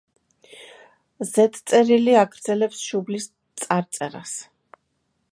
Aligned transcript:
ზედწერილი 1.31 2.15
აგრძელებს 2.21 2.79
შუბლის 2.85 3.27
წარწერას. 3.65 4.33